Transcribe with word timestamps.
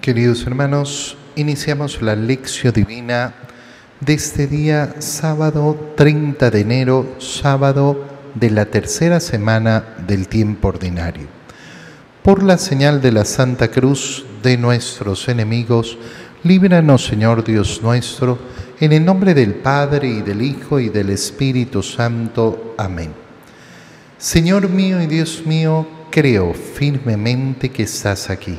Queridos 0.00 0.46
hermanos, 0.46 1.18
iniciamos 1.36 2.00
la 2.00 2.16
lección 2.16 2.72
divina 2.72 3.34
de 4.00 4.14
este 4.14 4.46
día 4.46 4.94
sábado 5.00 5.92
30 5.94 6.50
de 6.50 6.60
enero, 6.60 7.16
sábado 7.18 8.06
de 8.34 8.48
la 8.48 8.64
tercera 8.64 9.20
semana 9.20 9.84
del 10.06 10.26
tiempo 10.26 10.68
ordinario. 10.68 11.26
Por 12.22 12.42
la 12.42 12.56
señal 12.56 13.02
de 13.02 13.12
la 13.12 13.26
Santa 13.26 13.68
Cruz 13.68 14.24
de 14.42 14.56
nuestros 14.56 15.28
enemigos, 15.28 15.98
líbranos 16.44 17.04
Señor 17.04 17.44
Dios 17.44 17.82
nuestro, 17.82 18.38
en 18.80 18.94
el 18.94 19.04
nombre 19.04 19.34
del 19.34 19.56
Padre 19.56 20.08
y 20.08 20.22
del 20.22 20.40
Hijo 20.40 20.80
y 20.80 20.88
del 20.88 21.10
Espíritu 21.10 21.82
Santo. 21.82 22.74
Amén. 22.78 23.12
Señor 24.16 24.70
mío 24.70 24.98
y 25.02 25.06
Dios 25.06 25.42
mío, 25.44 25.86
creo 26.10 26.54
firmemente 26.54 27.68
que 27.68 27.82
estás 27.82 28.30
aquí, 28.30 28.58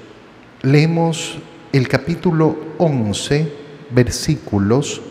leemos 0.63 1.37
el 1.71 1.87
capítulo 1.87 2.55
11, 2.77 3.51
versículos 3.89 5.01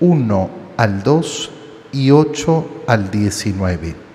1 0.00 0.50
al 0.76 1.02
2 1.02 1.50
y 1.92 2.10
8 2.10 2.82
al 2.86 3.10
19. 3.10 4.08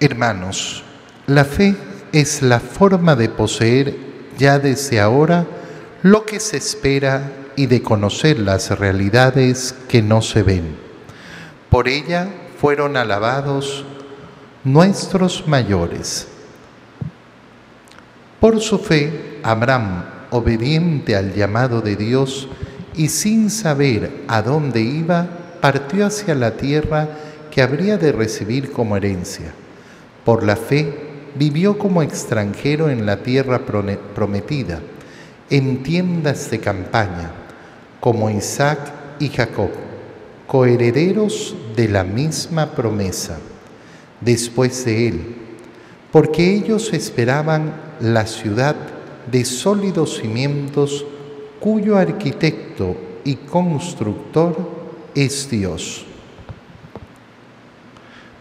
Hermanos, 0.00 0.82
la 1.26 1.44
fe 1.44 1.74
es 2.12 2.42
la 2.42 2.60
forma 2.60 3.16
de 3.16 3.28
poseer 3.30 3.96
ya 4.36 4.58
desde 4.58 5.00
ahora 5.00 5.46
lo 6.04 6.26
que 6.26 6.38
se 6.38 6.58
espera 6.58 7.32
y 7.56 7.64
de 7.64 7.80
conocer 7.80 8.38
las 8.38 8.78
realidades 8.78 9.74
que 9.88 10.02
no 10.02 10.20
se 10.20 10.42
ven. 10.42 10.76
Por 11.70 11.88
ella 11.88 12.28
fueron 12.60 12.98
alabados 12.98 13.86
nuestros 14.64 15.48
mayores. 15.48 16.28
Por 18.38 18.60
su 18.60 18.78
fe, 18.80 19.40
Abraham, 19.42 20.04
obediente 20.30 21.16
al 21.16 21.32
llamado 21.32 21.80
de 21.80 21.96
Dios 21.96 22.48
y 22.94 23.08
sin 23.08 23.48
saber 23.48 24.24
a 24.28 24.42
dónde 24.42 24.82
iba, 24.82 25.26
partió 25.62 26.04
hacia 26.04 26.34
la 26.34 26.58
tierra 26.58 27.08
que 27.50 27.62
habría 27.62 27.96
de 27.96 28.12
recibir 28.12 28.72
como 28.72 28.98
herencia. 28.98 29.54
Por 30.22 30.42
la 30.42 30.56
fe, 30.56 31.32
vivió 31.34 31.78
como 31.78 32.02
extranjero 32.02 32.90
en 32.90 33.06
la 33.06 33.22
tierra 33.22 33.62
prometida, 33.64 34.82
en 35.50 35.82
tiendas 35.82 36.50
de 36.50 36.60
campaña, 36.60 37.32
como 38.00 38.30
Isaac 38.30 38.78
y 39.18 39.28
Jacob, 39.28 39.70
coherederos 40.46 41.54
de 41.76 41.88
la 41.88 42.04
misma 42.04 42.72
promesa, 42.72 43.38
después 44.20 44.84
de 44.84 45.08
él, 45.08 45.36
porque 46.12 46.54
ellos 46.54 46.92
esperaban 46.92 47.74
la 48.00 48.26
ciudad 48.26 48.76
de 49.30 49.44
sólidos 49.44 50.18
cimientos 50.18 51.04
cuyo 51.60 51.96
arquitecto 51.96 52.96
y 53.24 53.36
constructor 53.36 54.56
es 55.14 55.48
Dios. 55.50 56.04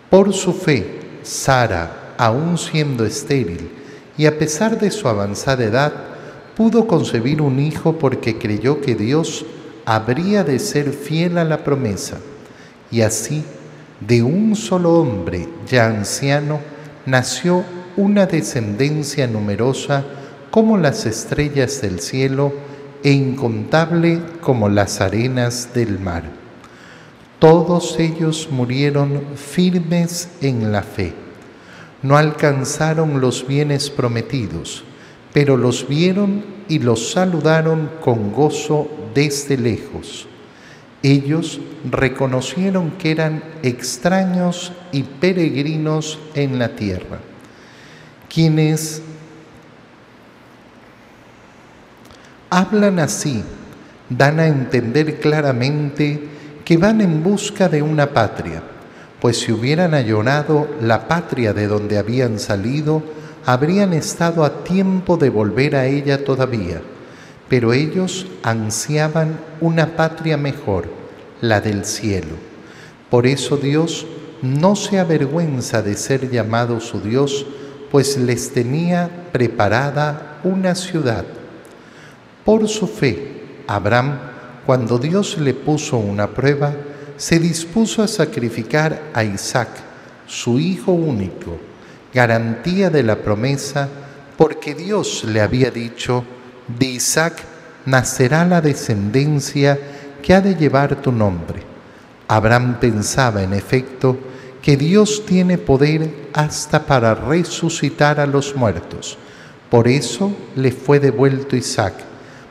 Por 0.09 0.33
su 0.33 0.53
fe, 0.53 0.99
Sara, 1.23 2.13
aún 2.17 2.57
siendo 2.57 3.05
estéril 3.05 3.69
y 4.17 4.25
a 4.25 4.37
pesar 4.37 4.79
de 4.79 4.91
su 4.91 5.07
avanzada 5.07 5.63
edad, 5.63 5.93
pudo 6.55 6.87
concebir 6.87 7.41
un 7.41 7.59
hijo 7.59 7.97
porque 7.97 8.37
creyó 8.37 8.81
que 8.81 8.95
Dios 8.95 9.45
habría 9.85 10.43
de 10.43 10.59
ser 10.59 10.91
fiel 10.91 11.37
a 11.37 11.43
la 11.43 11.63
promesa. 11.63 12.19
Y 12.91 13.01
así, 13.01 13.43
de 13.99 14.23
un 14.23 14.55
solo 14.55 14.93
hombre 14.93 15.47
ya 15.67 15.87
anciano, 15.87 16.59
nació 17.05 17.63
una 17.97 18.25
descendencia 18.25 19.27
numerosa 19.27 20.03
como 20.51 20.77
las 20.77 21.05
estrellas 21.05 21.81
del 21.81 21.99
cielo 21.99 22.53
e 23.03 23.11
incontable 23.11 24.21
como 24.41 24.69
las 24.69 25.01
arenas 25.01 25.69
del 25.73 25.99
mar. 25.99 26.23
Todos 27.39 27.99
ellos 27.99 28.47
murieron 28.51 29.21
firmes 29.35 30.29
en 30.41 30.71
la 30.71 30.81
fe. 30.83 31.13
No 32.01 32.17
alcanzaron 32.17 33.19
los 33.19 33.45
bienes 33.47 33.89
prometidos, 33.89 34.83
pero 35.33 35.57
los 35.57 35.87
vieron 35.87 36.45
y 36.69 36.79
los 36.79 37.11
saludaron 37.11 37.89
con 38.01 38.31
gozo 38.31 38.89
desde 39.13 39.57
lejos. 39.57 40.27
Ellos 41.01 41.59
reconocieron 41.89 42.91
que 42.91 43.11
eran 43.11 43.43
extraños 43.61 44.71
y 44.91 45.03
peregrinos 45.03 46.19
en 46.33 46.59
la 46.59 46.75
tierra, 46.75 47.19
quienes 48.29 49.01
hablan 52.49 52.99
así, 52.99 53.43
dan 54.09 54.39
a 54.39 54.47
entender 54.47 55.19
claramente 55.19 56.29
que 56.63 56.77
van 56.77 57.01
en 57.01 57.23
busca 57.23 57.67
de 57.67 57.81
una 57.81 58.11
patria, 58.11 58.61
pues 59.19 59.39
si 59.39 59.51
hubieran 59.51 59.93
ayorado 59.93 60.69
la 60.79 61.07
patria 61.07 61.53
de 61.53 61.67
donde 61.67 61.97
habían 61.97 62.39
salido, 62.39 63.03
habrían 63.45 63.93
estado 63.93 64.43
a 64.45 64.63
tiempo 64.63 65.17
de 65.17 65.29
volver 65.29 65.75
a 65.75 65.85
ella 65.85 66.23
todavía, 66.23 66.81
pero 67.49 67.73
ellos 67.73 68.27
ansiaban 68.41 69.39
una 69.59 69.95
patria 69.95 70.37
mejor, 70.37 70.87
la 71.41 71.59
del 71.59 71.85
cielo. 71.85 72.35
Por 73.09 73.27
eso 73.27 73.57
Dios 73.57 74.05
no 74.41 74.75
se 74.75 74.99
avergüenza 74.99 75.81
de 75.81 75.95
ser 75.95 76.29
llamado 76.29 76.79
su 76.79 77.01
Dios, 77.01 77.45
pues 77.91 78.17
les 78.17 78.53
tenía 78.53 79.09
preparada 79.31 80.39
una 80.43 80.73
ciudad. 80.73 81.25
Por 82.45 82.67
su 82.67 82.87
fe, 82.87 83.63
Abraham, 83.67 84.19
cuando 84.65 84.97
Dios 84.97 85.37
le 85.37 85.53
puso 85.53 85.97
una 85.97 86.27
prueba, 86.27 86.73
se 87.17 87.39
dispuso 87.39 88.01
a 88.01 88.07
sacrificar 88.07 89.01
a 89.13 89.23
Isaac, 89.23 89.69
su 90.25 90.59
hijo 90.59 90.93
único 90.93 91.72
garantía 92.13 92.89
de 92.89 93.03
la 93.03 93.17
promesa, 93.17 93.89
porque 94.37 94.75
Dios 94.75 95.23
le 95.23 95.41
había 95.41 95.71
dicho, 95.71 96.23
de 96.67 96.85
Isaac 96.85 97.43
nacerá 97.85 98.45
la 98.45 98.61
descendencia 98.61 99.79
que 100.21 100.33
ha 100.33 100.41
de 100.41 100.55
llevar 100.55 101.01
tu 101.01 101.11
nombre. 101.11 101.63
Abraham 102.27 102.79
pensaba, 102.79 103.43
en 103.43 103.53
efecto, 103.53 104.17
que 104.61 104.77
Dios 104.77 105.25
tiene 105.25 105.57
poder 105.57 106.29
hasta 106.33 106.85
para 106.85 107.13
resucitar 107.13 108.19
a 108.19 108.25
los 108.25 108.55
muertos. 108.55 109.17
Por 109.69 109.87
eso 109.87 110.31
le 110.55 110.71
fue 110.71 110.99
devuelto 110.99 111.55
Isaac, 111.55 111.95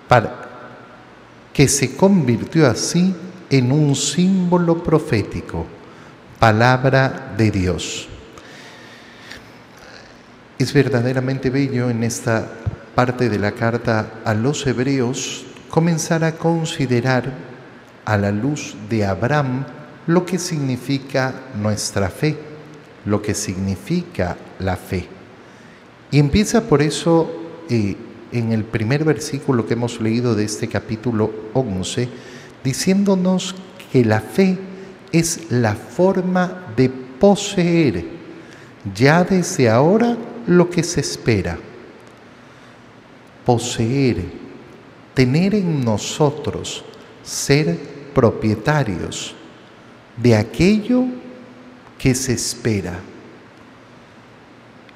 para 0.08 0.42
que 1.52 1.68
se 1.68 1.96
convirtió 1.96 2.66
así 2.66 3.14
en 3.48 3.72
un 3.72 3.94
símbolo 3.94 4.82
profético, 4.82 5.66
palabra 6.38 7.34
de 7.36 7.50
Dios. 7.50 8.08
Es 10.58 10.72
verdaderamente 10.72 11.50
bello 11.50 11.90
en 11.90 12.04
esta 12.04 12.46
parte 12.94 13.28
de 13.28 13.38
la 13.38 13.52
carta 13.52 14.20
a 14.24 14.34
los 14.34 14.66
hebreos 14.66 15.44
comenzar 15.70 16.24
a 16.24 16.32
considerar 16.32 17.32
a 18.04 18.16
la 18.18 18.30
luz 18.30 18.76
de 18.90 19.06
Abraham 19.06 19.64
lo 20.06 20.26
que 20.26 20.38
significa 20.38 21.34
nuestra 21.60 22.10
fe, 22.10 22.36
lo 23.06 23.22
que 23.22 23.34
significa 23.34 24.36
la 24.58 24.76
fe. 24.76 25.08
Y 26.10 26.18
empieza 26.18 26.68
por 26.68 26.82
eso 26.82 27.30
eh, 27.70 27.96
en 28.32 28.52
el 28.52 28.64
primer 28.64 29.04
versículo 29.04 29.66
que 29.66 29.74
hemos 29.74 30.00
leído 30.00 30.34
de 30.34 30.44
este 30.44 30.68
capítulo 30.68 31.32
11, 31.54 32.08
diciéndonos 32.62 33.54
que 33.90 34.04
la 34.04 34.20
fe 34.20 34.58
es 35.12 35.50
la 35.50 35.74
forma 35.74 36.66
de 36.76 36.90
poseer 36.90 38.04
ya 38.94 39.22
desde 39.22 39.70
ahora 39.70 40.16
lo 40.46 40.68
que 40.68 40.82
se 40.82 41.00
espera, 41.00 41.58
poseer, 43.44 44.24
tener 45.14 45.54
en 45.54 45.84
nosotros, 45.84 46.84
ser 47.22 47.78
propietarios 48.14 49.34
de 50.16 50.36
aquello 50.36 51.04
que 51.98 52.14
se 52.14 52.32
espera. 52.32 52.98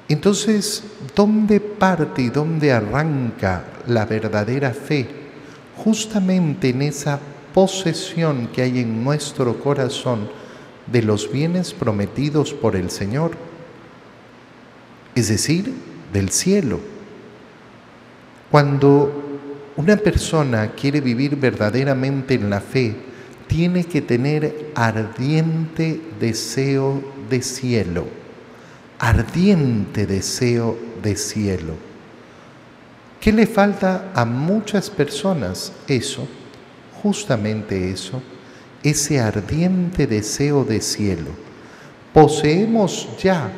Entonces, 0.09 0.83
¿dónde 1.15 1.59
parte 1.59 2.21
y 2.21 2.29
dónde 2.29 2.71
arranca 2.71 3.65
la 3.87 4.05
verdadera 4.05 4.71
fe? 4.71 5.07
Justamente 5.75 6.69
en 6.69 6.81
esa 6.81 7.19
posesión 7.53 8.47
que 8.47 8.61
hay 8.61 8.79
en 8.79 9.03
nuestro 9.03 9.59
corazón 9.59 10.29
de 10.85 11.01
los 11.01 11.31
bienes 11.31 11.73
prometidos 11.73 12.53
por 12.53 12.75
el 12.75 12.89
Señor, 12.89 13.31
es 15.17 15.29
decir, 15.29 15.73
del 16.13 16.29
cielo. 16.29 16.79
Cuando 18.51 19.41
una 19.75 19.97
persona 19.97 20.73
quiere 20.73 21.01
vivir 21.01 21.35
verdaderamente 21.35 22.35
en 22.35 22.51
la 22.51 22.61
fe, 22.61 22.95
tiene 23.47 23.83
que 23.83 24.01
tener 24.01 24.71
ardiente 24.75 25.99
deseo 26.19 27.01
de 27.29 27.41
cielo, 27.41 28.05
ardiente 28.99 30.05
deseo 30.05 30.77
de 31.01 31.15
cielo. 31.15 31.73
¿Qué 33.19 33.33
le 33.33 33.47
falta 33.47 34.11
a 34.13 34.23
muchas 34.23 34.89
personas? 34.91 35.73
Eso, 35.87 36.27
justamente 37.01 37.89
eso, 37.89 38.21
ese 38.83 39.19
ardiente 39.19 40.05
deseo 40.05 40.63
de 40.63 40.79
cielo. 40.79 41.31
Poseemos 42.13 43.09
ya. 43.21 43.51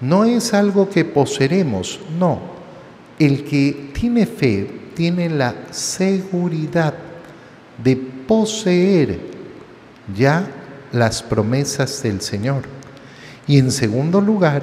No 0.00 0.24
es 0.24 0.52
algo 0.54 0.88
que 0.88 1.04
poseeremos, 1.04 2.00
no. 2.18 2.40
El 3.18 3.44
que 3.44 3.90
tiene 3.92 4.26
fe 4.26 4.68
tiene 4.94 5.28
la 5.28 5.54
seguridad 5.70 6.94
de 7.82 7.96
poseer 7.96 9.20
ya 10.16 10.46
las 10.92 11.22
promesas 11.22 12.02
del 12.02 12.20
Señor. 12.20 12.64
Y 13.46 13.58
en 13.58 13.70
segundo 13.70 14.20
lugar, 14.20 14.62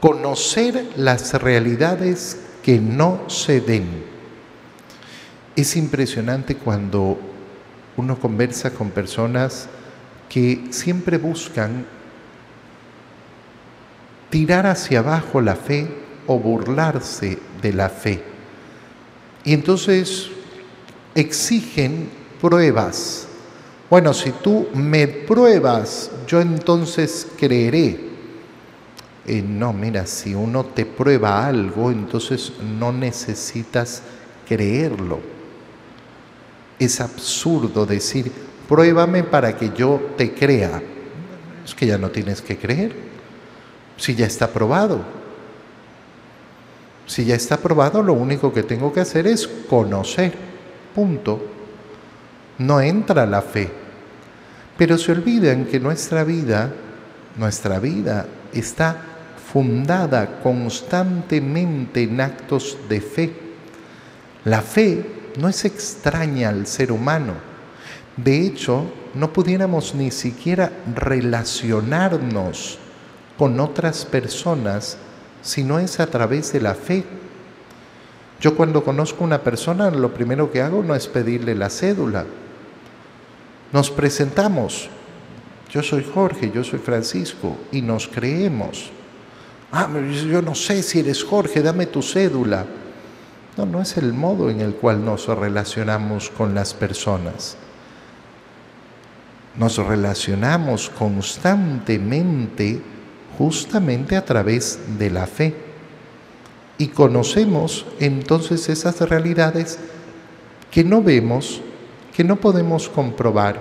conocer 0.00 0.86
las 0.96 1.34
realidades 1.34 2.38
que 2.62 2.78
no 2.78 3.28
se 3.28 3.60
ven. 3.60 3.86
Es 5.54 5.76
impresionante 5.76 6.56
cuando 6.56 7.18
uno 7.96 8.18
conversa 8.18 8.70
con 8.70 8.90
personas 8.90 9.68
que 10.28 10.66
siempre 10.70 11.16
buscan 11.16 11.86
tirar 14.30 14.66
hacia 14.66 15.00
abajo 15.00 15.40
la 15.40 15.56
fe 15.56 15.88
o 16.26 16.38
burlarse 16.38 17.38
de 17.62 17.72
la 17.72 17.88
fe. 17.88 18.22
Y 19.44 19.54
entonces 19.54 20.28
exigen 21.14 22.08
pruebas. 22.40 23.28
Bueno, 23.88 24.12
si 24.12 24.32
tú 24.32 24.68
me 24.74 25.06
pruebas, 25.06 26.10
yo 26.26 26.40
entonces 26.40 27.28
creeré. 27.38 28.00
Eh, 29.26 29.42
no, 29.42 29.72
mira, 29.72 30.06
si 30.06 30.34
uno 30.34 30.64
te 30.64 30.84
prueba 30.84 31.46
algo, 31.46 31.90
entonces 31.90 32.52
no 32.78 32.92
necesitas 32.92 34.02
creerlo. 34.46 35.20
Es 36.78 37.00
absurdo 37.00 37.86
decir, 37.86 38.30
pruébame 38.68 39.22
para 39.22 39.56
que 39.56 39.70
yo 39.70 40.00
te 40.16 40.34
crea. 40.34 40.82
Es 41.64 41.74
que 41.74 41.86
ya 41.86 41.98
no 41.98 42.10
tienes 42.10 42.42
que 42.42 42.56
creer. 42.56 43.05
Si 43.96 44.14
ya 44.14 44.26
está 44.26 44.48
probado. 44.48 45.00
Si 47.06 47.24
ya 47.24 47.34
está 47.36 47.56
probado, 47.56 48.02
lo 48.02 48.12
único 48.12 48.52
que 48.52 48.62
tengo 48.62 48.92
que 48.92 49.00
hacer 49.00 49.26
es 49.26 49.46
conocer. 49.46 50.34
Punto 50.94 51.56
no 52.58 52.80
entra 52.80 53.26
la 53.26 53.42
fe. 53.42 53.70
Pero 54.76 54.98
se 54.98 55.12
olvidan 55.12 55.66
que 55.66 55.80
nuestra 55.80 56.24
vida, 56.24 56.72
nuestra 57.36 57.78
vida 57.78 58.26
está 58.52 58.96
fundada 59.52 60.40
constantemente 60.42 62.02
en 62.02 62.20
actos 62.20 62.76
de 62.88 63.00
fe. 63.00 63.32
La 64.44 64.60
fe 64.62 65.32
no 65.38 65.48
es 65.48 65.64
extraña 65.64 66.50
al 66.50 66.66
ser 66.66 66.92
humano. 66.92 67.34
De 68.16 68.46
hecho, 68.46 68.84
no 69.14 69.32
pudiéramos 69.32 69.94
ni 69.94 70.10
siquiera 70.10 70.72
relacionarnos 70.94 72.78
con 73.38 73.60
otras 73.60 74.04
personas 74.04 74.96
si 75.42 75.62
no 75.62 75.78
es 75.78 76.00
a 76.00 76.06
través 76.08 76.52
de 76.52 76.60
la 76.60 76.74
fe. 76.74 77.04
Yo 78.40 78.56
cuando 78.56 78.84
conozco 78.84 79.24
una 79.24 79.42
persona, 79.42 79.90
lo 79.90 80.12
primero 80.12 80.50
que 80.50 80.60
hago 80.60 80.82
no 80.82 80.94
es 80.94 81.06
pedirle 81.06 81.54
la 81.54 81.70
cédula, 81.70 82.26
nos 83.72 83.90
presentamos. 83.90 84.88
Yo 85.70 85.82
soy 85.82 86.04
Jorge, 86.04 86.50
yo 86.54 86.62
soy 86.62 86.78
Francisco 86.78 87.56
y 87.72 87.82
nos 87.82 88.06
creemos. 88.08 88.90
Ah, 89.72 89.88
yo 90.30 90.42
no 90.42 90.54
sé 90.54 90.82
si 90.82 91.00
eres 91.00 91.24
Jorge, 91.24 91.62
dame 91.62 91.86
tu 91.86 92.02
cédula. 92.02 92.66
No, 93.56 93.66
no 93.66 93.80
es 93.80 93.96
el 93.96 94.12
modo 94.12 94.50
en 94.50 94.60
el 94.60 94.74
cual 94.74 95.04
nos 95.04 95.26
relacionamos 95.26 96.30
con 96.30 96.54
las 96.54 96.74
personas. 96.74 97.56
Nos 99.56 99.78
relacionamos 99.78 100.90
constantemente 100.90 102.80
justamente 103.38 104.16
a 104.16 104.24
través 104.24 104.78
de 104.98 105.10
la 105.10 105.26
fe. 105.26 105.54
Y 106.78 106.88
conocemos 106.88 107.86
entonces 108.00 108.68
esas 108.68 109.00
realidades 109.00 109.78
que 110.70 110.84
no 110.84 111.02
vemos 111.02 111.62
que 112.16 112.24
no 112.24 112.36
podemos 112.36 112.88
comprobar. 112.88 113.60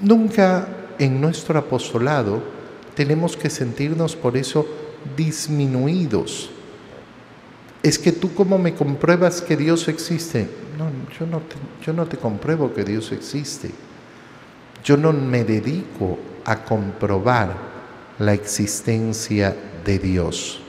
Nunca 0.00 0.68
en 0.96 1.20
nuestro 1.20 1.58
apostolado 1.58 2.40
tenemos 2.94 3.36
que 3.36 3.50
sentirnos 3.50 4.14
por 4.14 4.36
eso 4.36 4.64
disminuidos. 5.16 6.50
Es 7.82 7.98
que 7.98 8.12
tú 8.12 8.32
cómo 8.32 8.58
me 8.58 8.74
compruebas 8.74 9.42
que 9.42 9.56
Dios 9.56 9.88
existe. 9.88 10.48
No, 10.78 10.88
yo 11.18 11.26
no 11.26 11.38
te, 11.38 11.56
yo 11.84 11.92
no 11.92 12.06
te 12.06 12.16
compruebo 12.16 12.72
que 12.72 12.84
Dios 12.84 13.10
existe. 13.10 13.72
Yo 14.84 14.96
no 14.96 15.12
me 15.12 15.42
dedico 15.42 16.16
a 16.50 16.64
comprobar 16.64 17.54
la 18.18 18.32
existencia 18.32 19.54
de 19.84 19.98
Dios. 19.98 20.60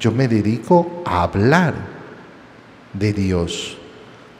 Yo 0.00 0.10
me 0.10 0.28
dedico 0.28 1.02
a 1.06 1.22
hablar 1.22 1.74
de 2.92 3.12
Dios 3.12 3.78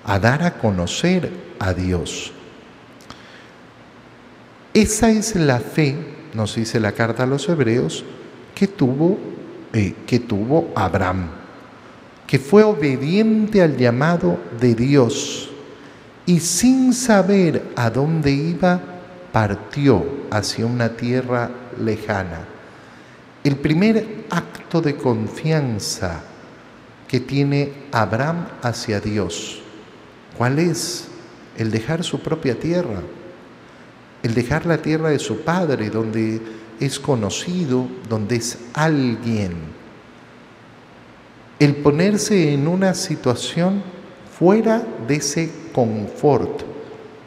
a 0.05 0.19
dar 0.19 0.43
a 0.43 0.55
conocer 0.55 1.31
a 1.59 1.73
Dios. 1.73 2.33
Esa 4.75 5.11
es 5.11 5.37
la 5.37 5.61
fe, 5.61 5.97
nos 6.35 6.57
dice 6.57 6.81
la 6.81 6.93
carta 6.93 7.23
a 7.23 7.27
los 7.27 7.49
hebreos, 7.49 8.05
que 8.55 8.67
tuvo, 8.67 9.19
eh, 9.73 9.95
que 10.07 10.19
tuvo 10.19 10.73
Abraham, 10.75 11.29
que 12.27 12.39
fue 12.39 12.63
obediente 12.63 13.63
al 13.63 13.77
llamado 13.77 14.39
de 14.61 14.75
Dios 14.75 15.51
y 16.25 16.41
sin 16.41 16.93
saber 16.95 17.73
a 17.77 17.91
dónde 17.91 18.33
iba, 18.33 18.81
partió 19.33 20.05
hacia 20.31 20.67
una 20.67 20.91
tierra 20.97 21.51
lejana. 21.81 22.47
El 23.43 23.57
primer 23.57 24.27
acto 24.31 24.81
de 24.81 24.97
confianza 24.97 26.21
que 27.09 27.21
tiene 27.21 27.73
Abraham 27.91 28.47
hacia 28.63 29.01
Dios 29.01 29.63
¿Cuál 30.37 30.59
es? 30.59 31.09
El 31.57 31.71
dejar 31.71 32.03
su 32.03 32.21
propia 32.21 32.59
tierra, 32.59 33.03
el 34.23 34.35
dejar 34.35 34.67
la 34.67 34.79
tierra 34.79 35.11
de 35.11 35.19
su 35.19 35.43
padre, 35.43 35.91
donde 35.91 36.41
es 36.81 36.99
conocido, 36.99 37.87
donde 38.09 38.37
es 38.37 38.59
alguien. 38.73 39.53
El 41.59 41.77
ponerse 41.77 42.53
en 42.53 42.67
una 42.67 42.95
situación 42.95 43.83
fuera 44.37 44.83
de 45.07 45.17
ese 45.17 45.53
confort, 45.73 46.63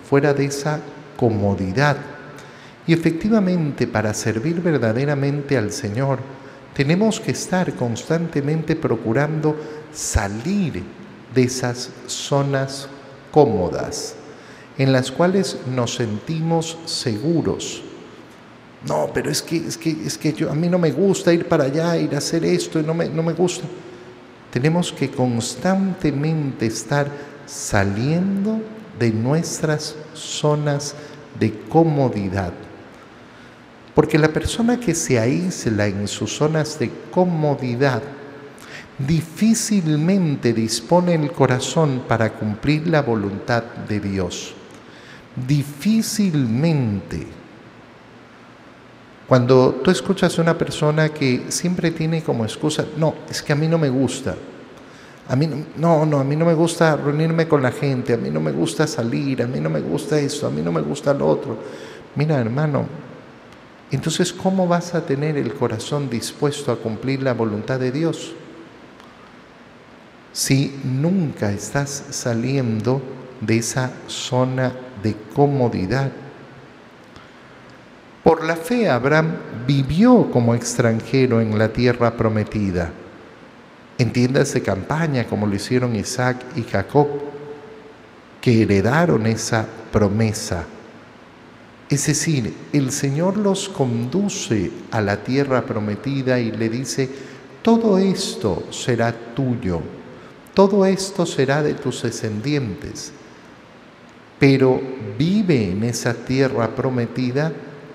fuera 0.10 0.34
de 0.34 0.46
esa 0.46 0.82
comodidad. 1.18 1.98
Y 2.88 2.94
efectivamente, 2.94 3.88
para 3.88 4.14
servir 4.14 4.62
verdaderamente 4.62 5.58
al 5.58 5.72
Señor, 5.72 6.20
tenemos 6.74 7.20
que 7.20 7.32
estar 7.32 7.74
constantemente 7.74 8.76
procurando 8.76 9.56
salir 9.94 10.84
de 11.34 11.44
esas 11.44 11.90
zonas 12.06 12.88
cómodas, 13.32 14.16
en 14.78 14.92
las 14.92 15.12
cuales 15.12 15.58
nos 15.74 15.96
sentimos 15.96 16.78
seguros. 16.86 17.82
No, 18.88 19.10
pero 19.14 19.32
es 19.32 19.42
que, 19.42 19.58
es 19.58 19.78
que, 19.78 19.90
es 19.90 20.18
que 20.18 20.34
yo, 20.34 20.52
a 20.52 20.54
mí 20.54 20.70
no 20.70 20.78
me 20.78 20.92
gusta 20.92 21.34
ir 21.34 21.48
para 21.48 21.64
allá, 21.64 21.98
ir 21.98 22.14
a 22.14 22.20
hacer 22.20 22.46
esto, 22.46 22.82
no 22.84 22.94
me, 22.94 23.10
no 23.10 23.24
me 23.24 23.34
gusta. 23.34 23.66
Tenemos 24.52 24.94
que 24.94 25.10
constantemente 25.10 26.68
estar 26.68 27.08
saliendo 27.46 28.62
de 29.00 29.12
nuestras 29.12 29.96
zonas 30.14 30.96
de 31.40 31.54
comodidad. 31.70 32.54
Porque 33.94 34.20
la 34.20 34.30
persona 34.30 34.80
que 34.80 34.94
se 34.94 35.20
aísla 35.20 35.88
en 35.88 36.08
sus 36.08 36.36
zonas 36.36 36.78
de 36.80 36.92
comodidad 37.12 38.04
difícilmente 38.98 40.54
dispone 40.54 41.16
el 41.16 41.32
corazón 41.32 42.04
para 42.08 42.34
cumplir 42.34 42.88
la 42.88 43.02
voluntad 43.02 43.64
de 43.88 44.00
Dios. 44.00 44.54
Difícilmente. 45.48 47.28
Cuando 49.28 49.82
tú 49.84 49.92
escuchas 49.92 50.38
a 50.38 50.42
una 50.42 50.58
persona 50.58 51.10
que 51.10 51.46
siempre 51.50 51.92
tiene 51.92 52.22
como 52.22 52.46
excusa, 52.46 52.86
no, 52.98 53.16
es 53.30 53.42
que 53.42 53.54
a 53.54 53.56
mí 53.56 53.68
no 53.68 53.78
me 53.78 53.90
gusta. 53.90 54.36
A 55.28 55.36
mí 55.36 55.50
no, 55.78 56.06
no, 56.06 56.20
a 56.20 56.24
mí 56.24 56.36
no 56.36 56.46
me 56.46 56.54
gusta 56.54 56.96
reunirme 56.96 57.48
con 57.48 57.64
la 57.64 57.72
gente, 57.72 58.14
a 58.14 58.18
mí 58.18 58.30
no 58.30 58.40
me 58.40 58.52
gusta 58.52 58.86
salir, 58.86 59.42
a 59.42 59.48
mí 59.48 59.60
no 59.60 59.72
me 59.72 59.82
gusta 59.82 60.20
esto, 60.20 60.46
a 60.46 60.52
mí 60.52 60.62
no 60.62 60.72
me 60.72 60.82
gusta 60.82 61.14
lo 61.16 61.28
otro. 61.28 61.58
Mira, 62.14 62.40
hermano, 62.40 62.86
entonces 63.90 64.32
¿cómo 64.32 64.68
vas 64.68 64.94
a 64.94 65.04
tener 65.04 65.36
el 65.38 65.54
corazón 65.54 66.10
dispuesto 66.10 66.72
a 66.72 66.78
cumplir 66.78 67.24
la 67.24 67.34
voluntad 67.34 67.80
de 67.80 67.92
Dios? 67.92 68.34
Si 70.32 70.80
nunca 70.84 71.52
estás 71.52 72.06
saliendo 72.12 73.02
de 73.42 73.58
esa 73.58 73.92
zona 74.08 74.74
de 75.02 75.16
comodidad. 75.34 76.12
Por 78.24 78.44
la 78.44 78.56
fe 78.56 78.90
Abraham 78.90 79.38
vivió 79.66 80.30
como 80.32 80.54
extranjero 80.54 81.42
en 81.42 81.58
la 81.58 81.70
tierra 81.70 82.16
prometida 82.16 82.92
en 83.98 84.12
tiendas 84.12 84.54
de 84.54 84.62
campaña 84.62 85.26
como 85.26 85.48
lo 85.48 85.56
hicieron 85.56 85.96
Isaac 85.96 86.38
y 86.56 86.64
Jacob, 86.64 87.08
que 88.42 88.64
heredaron 88.64 89.26
esa 89.26 89.66
promesa. 89.92 90.66
Es 91.90 92.08
decir, 92.08 92.54
el 92.74 92.92
Señor 92.92 93.38
los 93.38 93.70
conduce 93.70 94.72
a 94.92 95.02
la 95.02 95.24
tierra 95.24 95.66
prometida 95.66 96.40
y 96.40 96.52
le 96.52 96.70
dice, 96.70 97.10
todo 97.62 97.98
esto 97.98 98.68
será 98.72 99.14
tuyo, 99.34 99.82
todo 100.54 100.86
esto 100.86 101.26
será 101.26 101.64
de 101.64 101.76
tus 101.76 102.04
descendientes, 102.04 103.12
pero 104.40 104.82
vive 105.18 105.72
en 105.72 105.84
esa 105.84 106.14
tierra 106.14 106.76
prometida 106.76 107.52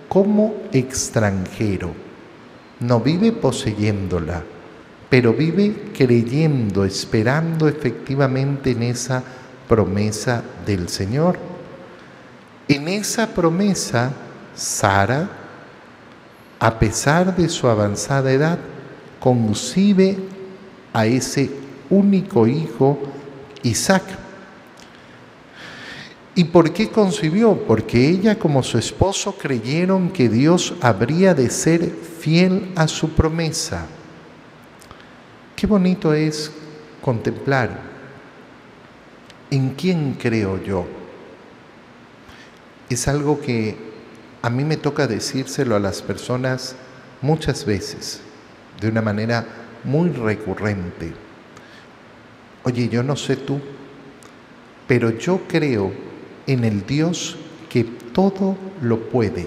como 0.09 0.55
extranjero, 0.73 1.93
no 2.81 3.01
vive 3.01 3.33
poseyéndola 3.33 4.43
pero 5.11 5.35
vive 5.35 5.91
creyendo, 5.93 6.85
esperando 6.85 7.67
efectivamente 7.69 8.71
en 8.71 8.85
esa 8.85 9.23
promesa 9.69 10.43
del 10.65 10.89
Señor. 10.89 11.37
En 12.69 12.87
esa 12.87 13.27
promesa, 13.27 14.13
Sara, 14.55 15.29
a 16.61 16.79
pesar 16.79 17.37
de 17.37 17.49
su 17.49 17.67
avanzada 17.67 18.31
edad, 18.31 18.59
concibe 19.19 20.17
a 20.93 21.07
ese 21.07 21.51
único 21.91 22.47
hijo, 22.47 22.99
Isaac. 23.65 24.05
¿Y 26.37 26.45
por 26.45 26.73
qué 26.73 26.89
concibió? 26.89 27.55
Porque 27.67 28.09
ella 28.09 28.39
como 28.39 28.63
su 28.63 28.79
esposo 28.79 29.37
creyeron 29.37 30.11
que 30.11 30.29
Dios 30.29 30.75
habría 30.81 31.35
de 31.35 31.51
ser 31.51 31.91
fiel 32.21 32.71
a 32.77 32.87
su 32.87 33.11
promesa. 33.11 33.87
Qué 35.61 35.67
bonito 35.67 36.15
es 36.15 36.51
contemplar 37.03 37.69
en 39.51 39.75
quién 39.75 40.15
creo 40.15 40.57
yo. 40.65 40.87
Es 42.89 43.07
algo 43.07 43.43
que 43.43 43.77
a 44.41 44.49
mí 44.49 44.65
me 44.65 44.79
toca 44.79 45.07
decírselo 45.07 45.77
a 45.77 45.79
las 45.79 46.01
personas 46.01 46.77
muchas 47.21 47.67
veces, 47.67 48.23
de 48.81 48.89
una 48.89 49.03
manera 49.03 49.45
muy 49.85 50.09
recurrente. 50.09 51.13
Oye, 52.65 52.89
yo 52.89 53.03
no 53.03 53.15
sé 53.15 53.37
tú, 53.37 53.61
pero 54.87 55.11
yo 55.11 55.43
creo 55.47 55.93
en 56.47 56.65
el 56.65 56.87
Dios 56.87 57.37
que 57.69 57.85
todo 57.85 58.57
lo 58.81 59.11
puede. 59.11 59.47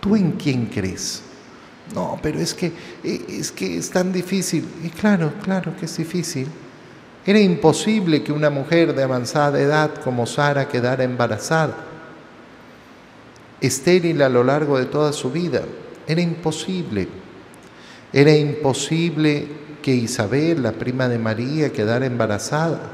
¿Tú 0.00 0.16
en 0.16 0.32
quién 0.32 0.64
crees? 0.64 1.24
No, 1.94 2.18
pero 2.22 2.38
es 2.38 2.54
que, 2.54 2.72
eh, 3.04 3.24
es 3.28 3.52
que 3.52 3.76
es 3.76 3.90
tan 3.90 4.12
difícil. 4.12 4.66
Y 4.82 4.88
claro, 4.88 5.32
claro 5.42 5.74
que 5.78 5.86
es 5.86 5.96
difícil. 5.96 6.46
Era 7.24 7.38
imposible 7.38 8.22
que 8.22 8.32
una 8.32 8.50
mujer 8.50 8.94
de 8.94 9.02
avanzada 9.02 9.60
edad 9.60 9.94
como 10.02 10.26
Sara 10.26 10.68
quedara 10.68 11.04
embarazada, 11.04 11.76
estéril 13.60 14.22
a 14.22 14.28
lo 14.28 14.42
largo 14.42 14.78
de 14.78 14.86
toda 14.86 15.12
su 15.12 15.30
vida. 15.30 15.62
Era 16.06 16.20
imposible. 16.20 17.08
Era 18.12 18.34
imposible 18.34 19.46
que 19.82 19.94
Isabel, 19.94 20.62
la 20.62 20.72
prima 20.72 21.08
de 21.08 21.18
María, 21.18 21.72
quedara 21.72 22.06
embarazada 22.06 22.90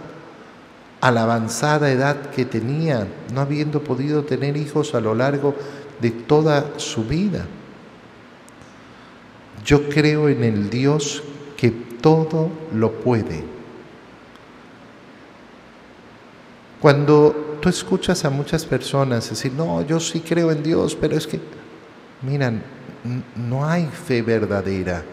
a 1.00 1.11
la 1.11 1.23
avanzada 1.23 1.90
edad 1.90 2.31
que 2.31 2.45
tenía, 2.45 3.07
no 3.33 3.40
habiendo 3.40 3.83
podido 3.83 4.25
tener 4.25 4.57
hijos 4.57 4.95
a 4.95 5.00
lo 5.00 5.14
largo 5.14 5.55
de 6.00 6.11
toda 6.11 6.78
su 6.78 7.05
vida. 7.05 7.47
Yo 9.68 9.87
creo 9.90 10.30
en 10.30 10.44
el 10.44 10.70
Dios 10.70 11.22
que 11.54 11.70
todo 11.70 12.48
lo 12.72 12.90
puede. 12.90 13.44
Cuando 16.80 17.58
tú 17.60 17.68
escuchas 17.68 18.25
a 18.25 18.30
muchas 18.30 18.64
personas 18.64 19.28
decir, 19.28 19.52
no, 19.52 19.82
yo 19.82 20.00
sí 20.00 20.20
creo 20.20 20.50
en 20.52 20.62
Dios, 20.62 20.96
pero 20.98 21.18
es 21.18 21.26
que, 21.26 21.38
miran, 22.22 22.62
no 23.37 23.68
hay 23.68 23.84
fe 23.84 24.22
verdadera, 24.22 25.04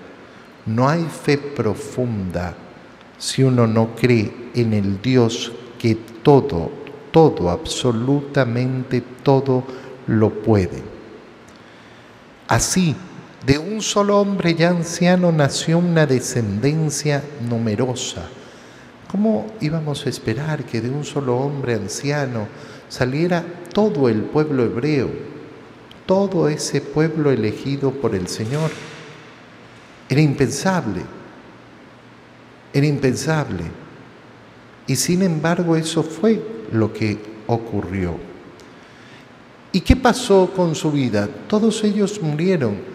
no 0.66 0.88
hay 0.88 1.04
fe 1.04 1.38
profunda 1.38 2.56
si 3.18 3.44
uno 3.44 3.68
no 3.68 3.94
cree 3.94 4.52
en 4.56 4.72
el 4.72 5.02
Dios 5.02 5.52
que 5.78 5.96
todo, 6.24 6.72
todo, 7.12 7.50
absolutamente 7.50 9.04
todo 9.22 9.66
lo 10.08 10.30
puede. 10.30 10.82
Así 12.48 12.96
de 13.46 13.60
un 13.60 13.82
solo 13.82 14.20
hombre 14.20 14.56
ya 14.56 14.70
anciano 14.70 15.32
nació 15.32 15.78
una 15.78 16.08
descendencia 16.08 17.24
numerosa. 17.48 18.28
¿Cómo 19.12 19.46
íbamos 19.62 20.06
a 20.06 20.10
esperar 20.10 20.64
que 20.66 20.82
de 20.82 20.90
un 20.90 21.04
solo 21.04 21.38
hombre 21.38 21.76
anciano 21.76 22.48
saliera 22.90 23.46
todo 23.72 24.10
el 24.10 24.24
pueblo 24.24 24.64
hebreo, 24.64 25.10
todo 26.08 26.50
ese 26.50 26.82
pueblo 26.82 27.32
elegido 27.32 27.92
por 27.92 28.16
el 28.16 28.28
Señor? 28.28 28.72
Era 30.10 30.22
impensable, 30.22 31.02
era 32.74 32.88
impensable. 32.88 33.64
Y 34.88 34.96
sin 34.96 35.22
embargo 35.22 35.76
eso 35.76 36.02
fue 36.02 36.42
lo 36.72 36.92
que 36.92 37.20
ocurrió. 37.46 38.16
¿Y 39.72 39.82
qué 39.82 39.96
pasó 39.96 40.52
con 40.56 40.74
su 40.74 40.92
vida? 40.92 41.30
Todos 41.48 41.84
ellos 41.84 42.22
murieron 42.22 42.95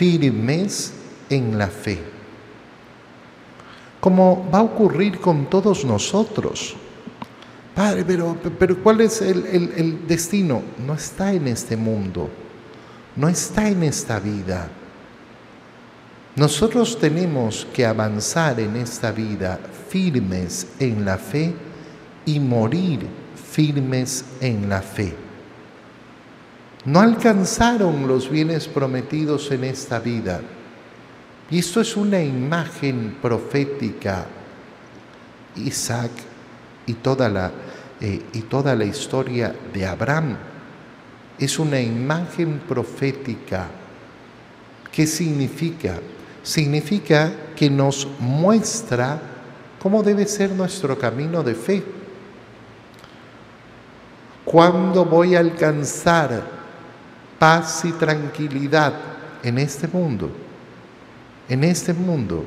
firmes 0.00 0.94
en 1.28 1.58
la 1.58 1.66
fe. 1.66 1.98
Como 4.00 4.48
va 4.50 4.60
a 4.60 4.62
ocurrir 4.62 5.20
con 5.20 5.44
todos 5.50 5.84
nosotros. 5.84 6.74
Padre, 7.74 8.02
pero, 8.06 8.34
pero 8.58 8.82
¿cuál 8.82 9.02
es 9.02 9.20
el, 9.20 9.44
el 9.44 10.06
destino? 10.08 10.62
No 10.86 10.94
está 10.94 11.34
en 11.34 11.48
este 11.48 11.76
mundo, 11.76 12.30
no 13.14 13.28
está 13.28 13.68
en 13.68 13.82
esta 13.82 14.18
vida. 14.18 14.70
Nosotros 16.34 16.98
tenemos 16.98 17.66
que 17.74 17.84
avanzar 17.84 18.58
en 18.58 18.76
esta 18.76 19.12
vida 19.12 19.60
firmes 19.90 20.66
en 20.78 21.04
la 21.04 21.18
fe 21.18 21.52
y 22.24 22.40
morir 22.40 23.00
firmes 23.36 24.24
en 24.40 24.66
la 24.66 24.80
fe 24.80 25.29
no 26.84 27.00
alcanzaron 27.00 28.08
los 28.08 28.30
bienes 28.30 28.66
prometidos 28.66 29.50
en 29.50 29.64
esta 29.64 29.98
vida. 29.98 30.40
Y 31.50 31.58
esto 31.58 31.80
es 31.80 31.96
una 31.96 32.22
imagen 32.22 33.18
profética. 33.20 34.26
Isaac 35.56 36.10
y 36.86 36.94
toda 36.94 37.28
la, 37.28 37.50
eh, 38.00 38.22
y 38.32 38.42
toda 38.42 38.74
la 38.74 38.84
historia 38.84 39.54
de 39.74 39.86
Abraham 39.86 40.36
es 41.38 41.58
una 41.58 41.80
imagen 41.80 42.60
profética. 42.68 43.68
¿Qué 44.92 45.06
significa? 45.06 45.98
Significa 46.42 47.32
que 47.56 47.68
nos 47.68 48.08
muestra 48.18 49.20
cómo 49.82 50.02
debe 50.02 50.26
ser 50.26 50.52
nuestro 50.52 50.98
camino 50.98 51.42
de 51.42 51.54
fe. 51.54 51.82
¿Cuándo 54.44 55.04
voy 55.04 55.34
a 55.34 55.40
alcanzar 55.40 56.59
paz 57.40 57.86
y 57.86 57.92
tranquilidad 57.92 58.92
en 59.42 59.56
este 59.56 59.88
mundo, 59.88 60.30
en 61.48 61.64
este 61.64 61.94
mundo, 61.94 62.44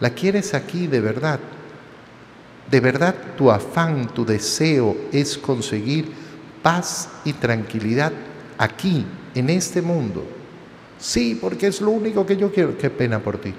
la 0.00 0.10
quieres 0.10 0.52
aquí 0.52 0.86
de 0.86 1.00
verdad. 1.00 1.40
De 2.70 2.78
verdad 2.78 3.14
tu 3.38 3.50
afán, 3.50 4.08
tu 4.08 4.26
deseo 4.26 4.94
es 5.12 5.38
conseguir 5.38 6.12
paz 6.62 7.08
y 7.24 7.32
tranquilidad 7.32 8.12
aquí, 8.58 9.06
en 9.34 9.48
este 9.48 9.80
mundo. 9.80 10.24
Sí, 10.98 11.38
porque 11.40 11.68
es 11.68 11.80
lo 11.80 11.90
único 11.90 12.26
que 12.26 12.36
yo 12.36 12.52
quiero. 12.52 12.76
Qué 12.76 12.90
pena 12.90 13.18
por 13.18 13.38
ti. 13.38 13.54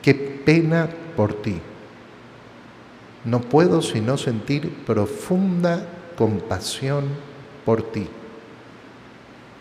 qué 0.00 0.14
pena 0.14 0.88
por 1.14 1.42
ti. 1.42 1.60
No 3.24 3.40
puedo 3.40 3.82
sino 3.82 4.16
sentir 4.16 4.70
profunda 4.86 5.86
compasión 6.16 7.04
por 7.66 7.82
ti. 7.92 8.08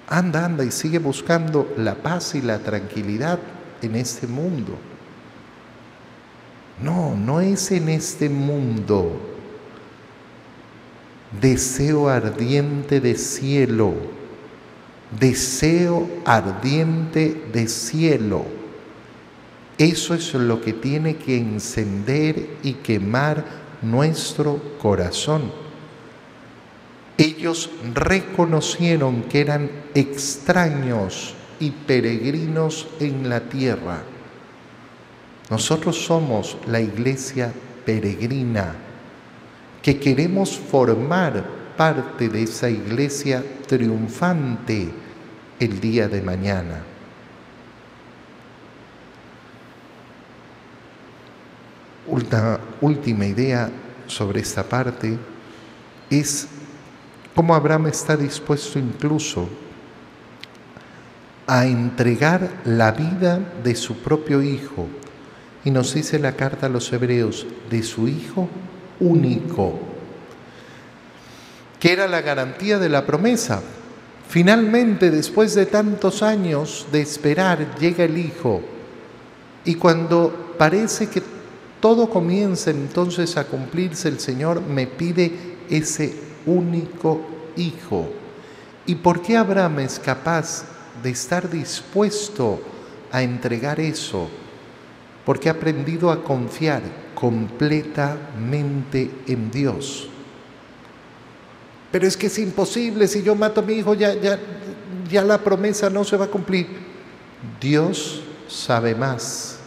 Anda, 0.08 0.46
anda 0.46 0.66
y 0.66 0.72
sigue 0.72 1.00
buscando 1.00 1.74
la 1.78 1.96
paz 1.96 2.36
y 2.36 2.42
la 2.42 2.60
tranquilidad 2.60 3.40
en 3.82 3.96
este 3.96 4.28
mundo. 4.28 4.78
No, 6.82 7.16
no 7.16 7.40
es 7.42 7.72
en 7.72 7.90
este 7.90 8.30
mundo. 8.30 9.20
Deseo 11.40 12.10
ardiente 12.10 13.00
de 13.00 13.16
cielo. 13.16 13.94
Deseo 15.20 16.08
ardiente 16.26 17.50
de 17.54 17.68
cielo. 17.68 18.46
Eso 19.78 20.14
es 20.14 20.34
lo 20.34 20.62
que 20.62 20.74
tiene 20.74 21.16
que 21.16 21.38
encender 21.38 22.58
y 22.62 22.74
quemar 22.74 23.44
nuestro 23.82 24.62
corazón. 24.80 25.63
Ellos 27.18 27.70
reconocieron 27.94 29.24
que 29.24 29.42
eran 29.42 29.70
extraños 29.94 31.36
y 31.60 31.72
peregrinos 31.72 32.88
en 33.00 33.30
la 33.30 33.42
tierra. 33.42 34.02
Nosotros 35.50 36.04
somos 36.04 36.58
la 36.68 36.82
iglesia 36.82 37.54
peregrina 37.86 38.76
que 39.82 40.00
queremos 40.00 40.58
formar 40.58 41.44
parte 41.78 42.30
de 42.30 42.44
esa 42.44 42.70
iglesia 42.70 43.44
triunfante 43.68 44.90
el 45.60 45.80
día 45.80 46.08
de 46.08 46.22
mañana. 46.22 46.82
Una 52.08 52.60
última 52.82 53.26
idea 53.26 53.70
sobre 54.08 54.42
esta 54.42 54.64
parte 54.64 55.18
es 56.10 56.48
cómo 57.36 57.56
Abraham 57.56 57.88
está 57.88 58.16
dispuesto 58.16 58.80
incluso 58.80 59.48
a 61.48 61.66
entregar 61.66 62.62
la 62.66 62.92
vida 62.92 63.40
de 63.64 63.76
su 63.76 63.96
propio 63.98 64.42
hijo. 64.42 64.88
Y 65.66 65.72
nos 65.72 65.94
dice 65.94 66.20
la 66.20 66.34
carta 66.34 66.68
a 66.68 66.70
los 66.70 66.92
hebreos, 66.92 67.46
de 67.70 67.84
su 67.84 68.08
hijo 68.08 68.50
único, 69.00 69.80
que 71.80 71.94
era 71.94 72.08
la 72.08 72.22
garantía 72.22 72.80
de 72.80 72.90
la 72.90 73.06
promesa. 73.06 73.62
Finalmente, 74.28 75.12
después 75.12 75.54
de 75.56 75.66
tantos 75.66 76.24
años 76.24 76.88
de 76.92 77.02
esperar, 77.02 77.78
llega 77.78 78.04
el 78.04 78.18
hijo. 78.18 78.62
Y 79.66 79.76
cuando 79.76 80.56
parece 80.58 81.08
que 81.08 81.22
todo 81.80 82.10
comienza 82.10 82.72
entonces 82.72 83.38
a 83.38 83.46
cumplirse, 83.46 84.08
el 84.10 84.20
Señor 84.20 84.62
me 84.62 84.88
pide 84.88 85.58
ese 85.70 86.14
único 86.46 87.22
hijo. 87.56 88.10
¿Y 88.86 88.96
por 88.96 89.22
qué 89.22 89.38
Abraham 89.38 89.80
es 89.80 90.00
capaz 90.00 90.66
de 91.02 91.10
estar 91.10 91.50
dispuesto 91.50 92.60
a 93.12 93.24
entregar 93.24 93.80
eso? 93.80 94.30
Porque 95.26 95.50
ha 95.50 95.54
aprendido 95.54 96.12
a 96.12 96.24
confiar 96.24 96.82
completamente 97.16 99.10
en 99.28 99.50
Dios. 99.50 100.10
Pero 101.92 102.08
es 102.08 102.18
que 102.18 102.28
es 102.28 102.40
imposible, 102.40 103.08
si 103.08 103.22
yo 103.24 103.36
mato 103.36 103.62
a 103.62 103.64
mi 103.64 103.74
hijo 103.74 103.94
ya, 103.94 104.14
ya, 104.16 104.40
ya 105.10 105.24
la 105.24 105.38
promesa 105.38 105.90
no 105.90 106.04
se 106.04 106.18
va 106.18 106.26
a 106.26 106.30
cumplir. 106.30 106.68
Dios 107.62 108.24
sabe 108.48 108.96
más. 108.96 109.60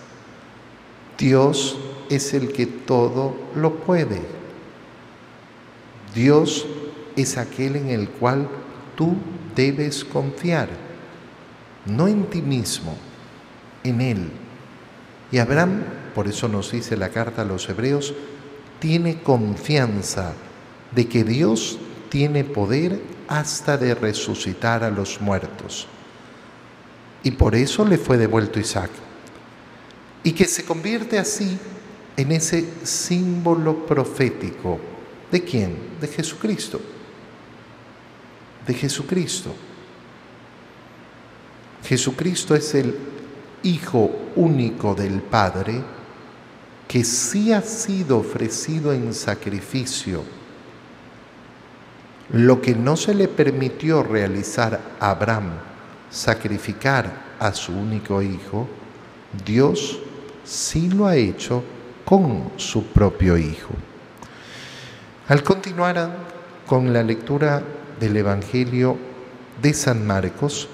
Dios 1.16 1.78
es 2.10 2.34
el 2.34 2.52
que 2.52 2.66
todo 2.66 3.34
lo 3.54 3.76
puede. 3.76 4.35
Dios 6.16 6.66
es 7.14 7.36
aquel 7.36 7.76
en 7.76 7.90
el 7.90 8.08
cual 8.08 8.48
tú 8.96 9.16
debes 9.54 10.02
confiar, 10.02 10.70
no 11.84 12.08
en 12.08 12.24
ti 12.24 12.40
mismo, 12.40 12.96
en 13.84 14.00
Él. 14.00 14.30
Y 15.30 15.38
Abraham, 15.38 15.82
por 16.14 16.26
eso 16.26 16.48
nos 16.48 16.72
dice 16.72 16.96
la 16.96 17.10
carta 17.10 17.42
a 17.42 17.44
los 17.44 17.68
hebreos, 17.68 18.14
tiene 18.80 19.20
confianza 19.22 20.32
de 20.94 21.06
que 21.06 21.22
Dios 21.22 21.78
tiene 22.08 22.44
poder 22.44 22.98
hasta 23.28 23.76
de 23.76 23.94
resucitar 23.94 24.84
a 24.84 24.90
los 24.90 25.20
muertos. 25.20 25.86
Y 27.22 27.32
por 27.32 27.54
eso 27.54 27.84
le 27.84 27.98
fue 27.98 28.16
devuelto 28.16 28.58
Isaac. 28.58 28.90
Y 30.22 30.32
que 30.32 30.46
se 30.46 30.64
convierte 30.64 31.18
así 31.18 31.58
en 32.16 32.32
ese 32.32 32.66
símbolo 32.84 33.84
profético. 33.84 34.95
¿De 35.30 35.42
quién? 35.42 35.76
De 36.00 36.06
Jesucristo. 36.06 36.80
De 38.66 38.74
Jesucristo. 38.74 39.54
Jesucristo 41.84 42.54
es 42.54 42.74
el 42.74 42.96
Hijo 43.62 44.10
único 44.36 44.94
del 44.94 45.22
Padre 45.22 45.82
que 46.86 47.02
sí 47.02 47.52
ha 47.52 47.62
sido 47.62 48.18
ofrecido 48.18 48.92
en 48.92 49.12
sacrificio. 49.12 50.22
Lo 52.32 52.60
que 52.60 52.74
no 52.74 52.96
se 52.96 53.14
le 53.14 53.28
permitió 53.28 54.02
realizar 54.02 54.80
a 55.00 55.10
Abraham, 55.10 55.50
sacrificar 56.10 57.36
a 57.40 57.52
su 57.52 57.72
único 57.72 58.22
hijo, 58.22 58.68
Dios 59.44 59.98
sí 60.44 60.88
lo 60.90 61.06
ha 61.06 61.16
hecho 61.16 61.62
con 62.04 62.52
su 62.56 62.84
propio 62.84 63.36
Hijo. 63.36 63.74
Al 65.28 65.42
continuar 65.42 66.08
con 66.68 66.92
la 66.92 67.02
lectura 67.02 67.60
del 67.98 68.16
Evangelio 68.16 68.96
de 69.60 69.74
San 69.74 70.06
Marcos, 70.06 70.68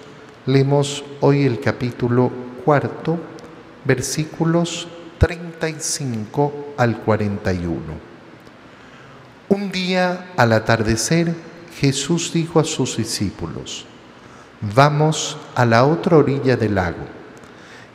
leemos 0.45 1.05
hoy 1.23 1.47
el 1.47 1.59
capítulo 1.59 2.31
cuarto, 2.63 3.19
versículos 3.87 4.89
35 5.17 6.75
al 6.77 6.99
41. 6.99 7.81
Un 9.49 9.73
día 9.73 10.33
al 10.37 10.53
atardecer, 10.53 11.35
Jesús 11.81 12.31
dijo 12.35 12.61
a 12.61 12.65
sus 12.65 12.99
discípulos, 12.99 13.87
vamos 14.75 15.39
a 15.55 15.65
la 15.65 15.87
otra 15.87 16.19
orilla 16.19 16.59
del 16.59 16.75
lago. 16.75 17.07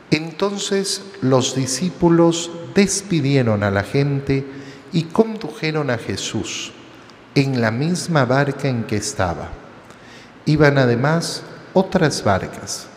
Entonces 0.10 1.06
los 1.22 1.54
discípulos 1.54 2.50
despidieron 2.74 3.62
a 3.62 3.70
la 3.70 3.84
gente 3.84 4.44
y 4.92 5.04
condujeron 5.38 5.92
a 5.92 6.00
Jesús 6.00 6.72
en 7.36 7.62
la 7.62 7.70
misma 7.70 8.26
barca 8.26 8.68
en 8.68 8.86
que 8.86 8.96
estaba. 8.98 9.50
Iban 10.46 10.80
además 10.80 11.44
otras 11.74 12.24
barcas. 12.24 12.88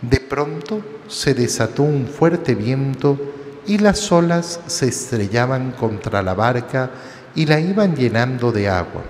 De 0.00 0.18
pronto 0.18 0.82
se 1.06 1.34
desató 1.34 1.84
un 1.84 2.08
fuerte 2.08 2.56
viento 2.56 3.16
y 3.64 3.78
las 3.78 4.10
olas 4.10 4.58
se 4.66 4.88
estrellaban 4.88 5.70
contra 5.70 6.20
la 6.20 6.34
barca 6.34 6.90
y 7.36 7.46
la 7.46 7.60
iban 7.60 7.94
llenando 7.94 8.50
de 8.50 8.68
agua. 8.68 9.02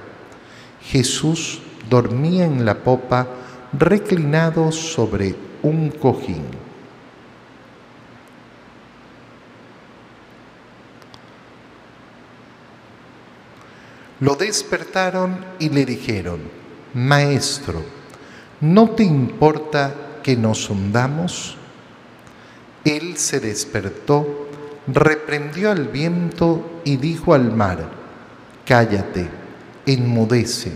Jesús 0.82 1.62
dormía 1.88 2.44
en 2.44 2.66
la 2.66 2.74
popa 2.74 3.28
reclinado 3.72 4.70
sobre 4.72 5.34
un 5.62 5.88
cojín. 5.88 6.44
Lo 14.22 14.36
despertaron 14.36 15.44
y 15.58 15.68
le 15.70 15.84
dijeron, 15.84 16.42
Maestro, 16.94 17.82
¿no 18.60 18.90
te 18.90 19.02
importa 19.02 20.20
que 20.22 20.36
nos 20.36 20.70
hundamos? 20.70 21.56
Él 22.84 23.16
se 23.16 23.40
despertó, 23.40 24.46
reprendió 24.86 25.72
al 25.72 25.88
viento 25.88 26.82
y 26.84 26.98
dijo 26.98 27.34
al 27.34 27.50
mar, 27.50 27.90
Cállate, 28.64 29.28
enmudece. 29.86 30.70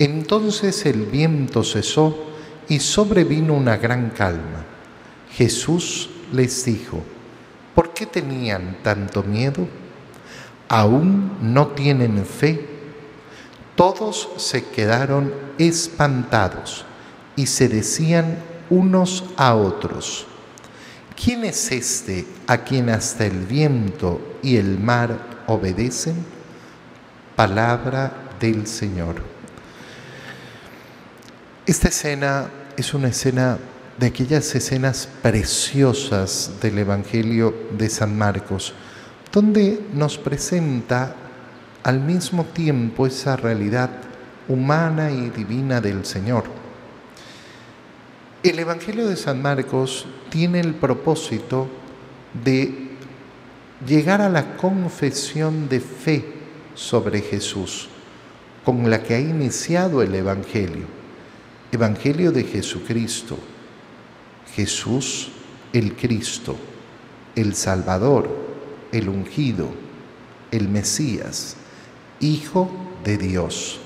Entonces 0.00 0.84
el 0.84 1.06
viento 1.06 1.62
cesó 1.62 2.26
y 2.68 2.80
sobrevino 2.80 3.54
una 3.54 3.76
gran 3.76 4.10
calma. 4.10 4.64
Jesús 5.30 6.10
les 6.32 6.64
dijo, 6.64 7.04
¿por 7.76 7.94
qué 7.94 8.04
tenían 8.04 8.78
tanto 8.82 9.22
miedo? 9.22 9.68
Aún 10.68 11.32
no 11.40 11.68
tienen 11.68 12.24
fe. 12.24 12.66
Todos 13.74 14.28
se 14.36 14.64
quedaron 14.66 15.32
espantados 15.58 16.84
y 17.36 17.46
se 17.46 17.68
decían 17.68 18.38
unos 18.70 19.24
a 19.36 19.54
otros, 19.54 20.26
¿quién 21.22 21.44
es 21.44 21.72
este 21.72 22.26
a 22.46 22.58
quien 22.58 22.90
hasta 22.90 23.24
el 23.26 23.46
viento 23.46 24.20
y 24.42 24.56
el 24.56 24.78
mar 24.78 25.44
obedecen? 25.46 26.16
Palabra 27.36 28.12
del 28.40 28.66
Señor. 28.66 29.22
Esta 31.66 31.88
escena 31.88 32.50
es 32.76 32.94
una 32.94 33.08
escena 33.08 33.58
de 33.98 34.06
aquellas 34.06 34.54
escenas 34.54 35.08
preciosas 35.22 36.52
del 36.62 36.78
Evangelio 36.78 37.54
de 37.76 37.90
San 37.90 38.16
Marcos, 38.16 38.74
donde 39.32 39.80
nos 39.94 40.18
presenta 40.18 41.14
al 41.82 42.00
mismo 42.00 42.44
tiempo 42.44 43.06
esa 43.06 43.36
realidad 43.36 43.90
humana 44.48 45.10
y 45.10 45.30
divina 45.30 45.80
del 45.80 46.04
Señor. 46.04 46.44
El 48.42 48.58
Evangelio 48.58 49.08
de 49.08 49.16
San 49.16 49.42
Marcos 49.42 50.06
tiene 50.30 50.60
el 50.60 50.74
propósito 50.74 51.68
de 52.44 52.88
llegar 53.86 54.20
a 54.20 54.28
la 54.28 54.56
confesión 54.56 55.68
de 55.68 55.80
fe 55.80 56.24
sobre 56.74 57.20
Jesús, 57.20 57.88
con 58.64 58.88
la 58.88 59.02
que 59.02 59.14
ha 59.14 59.20
iniciado 59.20 60.02
el 60.02 60.14
Evangelio. 60.14 60.86
Evangelio 61.72 62.32
de 62.32 62.44
Jesucristo. 62.44 63.38
Jesús 64.54 65.30
el 65.72 65.94
Cristo, 65.96 66.56
el 67.34 67.54
Salvador, 67.54 68.47
el 68.92 69.08
ungido, 69.08 69.68
el 70.50 70.68
Mesías, 70.68 71.56
Hijo 72.20 72.70
de 73.04 73.16
Dios. 73.16 73.78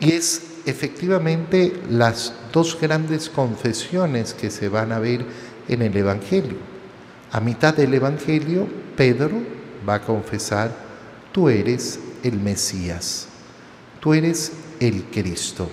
Y 0.00 0.12
es 0.12 0.42
efectivamente 0.66 1.72
las 1.90 2.32
dos 2.52 2.78
grandes 2.80 3.28
confesiones 3.28 4.34
que 4.34 4.50
se 4.50 4.68
van 4.68 4.92
a 4.92 4.98
ver 4.98 5.24
en 5.68 5.82
el 5.82 5.96
Evangelio. 5.96 6.56
A 7.32 7.40
mitad 7.40 7.74
del 7.74 7.94
Evangelio, 7.94 8.68
Pedro 8.96 9.42
va 9.88 9.94
a 9.94 10.02
confesar, 10.02 10.72
tú 11.32 11.48
eres 11.48 11.98
el 12.22 12.38
Mesías, 12.38 13.26
tú 14.00 14.14
eres 14.14 14.52
el 14.80 15.04
Cristo. 15.04 15.68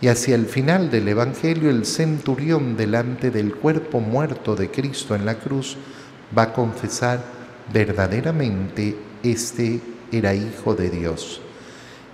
Y 0.00 0.08
hacia 0.08 0.34
el 0.34 0.46
final 0.46 0.90
del 0.90 1.08
Evangelio, 1.08 1.70
el 1.70 1.86
centurión 1.86 2.76
delante 2.76 3.30
del 3.30 3.54
cuerpo 3.54 4.00
muerto 4.00 4.56
de 4.56 4.70
Cristo 4.70 5.14
en 5.14 5.24
la 5.24 5.38
cruz 5.38 5.76
va 6.36 6.42
a 6.44 6.52
confesar, 6.52 7.22
verdaderamente 7.72 8.96
este 9.22 9.80
era 10.10 10.34
hijo 10.34 10.74
de 10.74 10.90
Dios. 10.90 11.40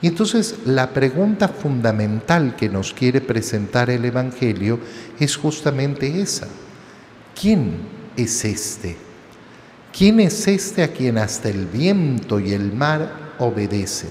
Y 0.01 0.07
entonces 0.07 0.57
la 0.65 0.91
pregunta 0.91 1.49
fundamental 1.49 2.55
que 2.55 2.69
nos 2.69 2.93
quiere 2.93 3.21
presentar 3.21 3.91
el 3.91 4.05
Evangelio 4.05 4.79
es 5.19 5.37
justamente 5.37 6.21
esa. 6.21 6.47
¿Quién 7.39 7.79
es 8.17 8.45
este? 8.45 8.97
¿Quién 9.97 10.21
es 10.21 10.47
este 10.47 10.85
a 10.85 10.93
quien 10.93 11.19
hasta 11.19 11.49
el 11.49 11.67
viento 11.67 12.39
y 12.39 12.53
el 12.53 12.73
mar 12.73 13.35
obedecen? 13.39 14.11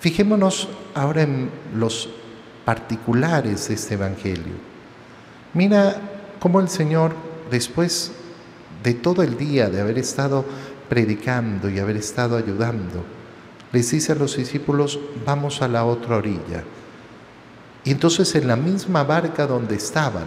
Fijémonos 0.00 0.68
ahora 0.94 1.22
en 1.22 1.50
los 1.74 2.10
particulares 2.66 3.68
de 3.68 3.74
este 3.74 3.94
Evangelio. 3.94 4.54
Mira 5.54 5.96
cómo 6.40 6.60
el 6.60 6.68
Señor, 6.68 7.14
después 7.50 8.12
de 8.84 8.94
todo 8.94 9.22
el 9.22 9.36
día 9.36 9.70
de 9.70 9.80
haber 9.80 9.98
estado 9.98 10.44
predicando 10.88 11.70
y 11.70 11.78
haber 11.78 11.96
estado 11.96 12.36
ayudando, 12.36 13.02
les 13.72 13.90
dice 13.90 14.12
a 14.12 14.14
los 14.14 14.36
discípulos, 14.36 15.00
vamos 15.26 15.62
a 15.62 15.68
la 15.68 15.84
otra 15.84 16.18
orilla. 16.18 16.62
Y 17.82 17.90
entonces 17.90 18.34
en 18.34 18.46
la 18.46 18.56
misma 18.56 19.02
barca 19.02 19.46
donde 19.46 19.74
estaban, 19.74 20.26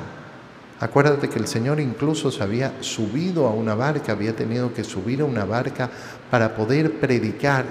acuérdate 0.80 1.30
que 1.30 1.40
el 1.40 1.48
Señor 1.48 1.80
incluso 1.80 2.32
se 2.32 2.44
había 2.44 2.74
subido 2.82 3.48
a 3.48 3.52
una 3.52 3.76
barca, 3.76 4.12
había 4.12 4.36
tenido 4.36 4.74
que 4.74 4.84
subir 4.84 5.22
a 5.22 5.26
una 5.26 5.46
barca 5.46 5.90
para 6.30 6.56
poder 6.56 7.00
predicar, 7.00 7.66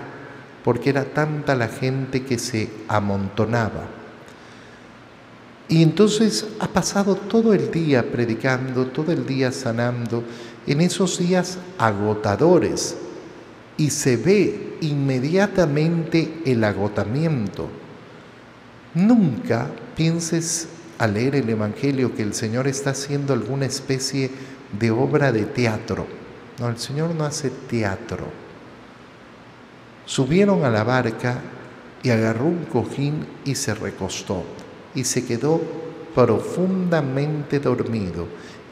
porque 0.64 0.90
era 0.90 1.04
tanta 1.04 1.54
la 1.54 1.68
gente 1.68 2.24
que 2.24 2.38
se 2.38 2.70
amontonaba. 2.88 3.84
Y 5.68 5.82
entonces 5.82 6.46
ha 6.60 6.68
pasado 6.68 7.16
todo 7.16 7.52
el 7.52 7.72
día 7.72 8.10
predicando, 8.10 8.86
todo 8.86 9.10
el 9.10 9.26
día 9.26 9.50
sanando, 9.50 10.22
en 10.66 10.80
esos 10.80 11.18
días 11.18 11.58
agotadores, 11.78 12.96
y 13.76 13.90
se 13.90 14.16
ve 14.16 14.78
inmediatamente 14.80 16.42
el 16.46 16.64
agotamiento. 16.64 17.68
Nunca 18.94 19.68
pienses 19.94 20.68
al 20.98 21.14
leer 21.14 21.36
el 21.36 21.48
Evangelio 21.48 22.14
que 22.14 22.22
el 22.22 22.32
Señor 22.32 22.66
está 22.66 22.90
haciendo 22.90 23.34
alguna 23.34 23.66
especie 23.66 24.30
de 24.78 24.90
obra 24.90 25.32
de 25.32 25.44
teatro. 25.44 26.06
No, 26.58 26.68
el 26.68 26.78
Señor 26.78 27.14
no 27.14 27.24
hace 27.24 27.50
teatro. 27.50 28.26
Subieron 30.06 30.64
a 30.64 30.70
la 30.70 30.84
barca 30.84 31.40
y 32.02 32.10
agarró 32.10 32.46
un 32.46 32.64
cojín 32.64 33.26
y 33.44 33.56
se 33.56 33.74
recostó 33.74 34.44
y 34.94 35.04
se 35.04 35.26
quedó 35.26 35.60
profundamente 36.14 37.60
dormido. 37.60 38.26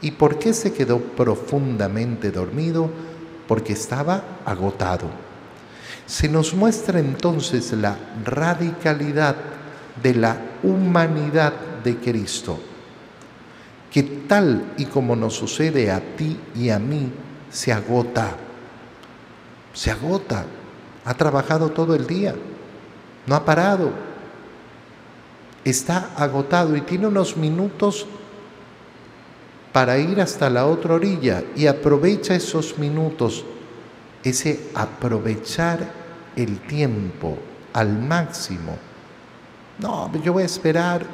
¿Y 0.05 0.11
por 0.11 0.39
qué 0.39 0.53
se 0.53 0.71
quedó 0.71 0.99
profundamente 0.99 2.31
dormido? 2.31 2.89
porque 3.47 3.73
estaba 3.73 4.23
agotado. 4.45 5.07
Se 6.05 6.29
nos 6.29 6.53
muestra 6.53 6.99
entonces 6.99 7.71
la 7.73 7.97
radicalidad 8.23 9.35
de 10.01 10.13
la 10.13 10.37
humanidad 10.63 11.53
de 11.83 11.97
Cristo, 11.97 12.59
que 13.91 14.03
tal 14.03 14.73
y 14.77 14.85
como 14.85 15.15
nos 15.15 15.33
sucede 15.35 15.91
a 15.91 15.99
ti 16.15 16.39
y 16.55 16.69
a 16.69 16.79
mí, 16.79 17.11
se 17.49 17.71
agota, 17.71 18.35
se 19.73 19.91
agota, 19.91 20.45
ha 21.05 21.13
trabajado 21.13 21.69
todo 21.69 21.95
el 21.95 22.05
día, 22.05 22.35
no 23.25 23.35
ha 23.35 23.45
parado, 23.45 23.91
está 25.63 26.11
agotado 26.17 26.75
y 26.75 26.81
tiene 26.81 27.07
unos 27.07 27.37
minutos 27.37 28.05
para 29.75 29.97
ir 29.97 30.21
hasta 30.21 30.49
la 30.49 30.67
otra 30.67 30.93
orilla 30.93 31.43
y 31.53 31.67
aprovecha 31.67 32.33
esos 32.33 32.77
minutos, 32.77 33.43
ese 34.23 34.69
aprovechar 34.73 35.91
el 36.37 36.61
tiempo 36.61 37.37
al 37.73 37.99
máximo. 37.99 38.77
No, 39.77 40.09
yo 40.23 40.31
voy 40.31 40.43
a 40.43 40.45
esperar. 40.45 41.05